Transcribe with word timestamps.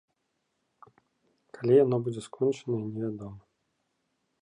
Калі 1.59 1.73
яно 1.83 1.95
будзе 2.07 2.21
скончанае, 2.31 2.83
невядома. 2.93 3.39